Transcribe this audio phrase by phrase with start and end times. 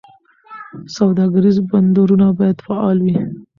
[0.97, 3.15] سوداګریز بندرونه باید فعال وي.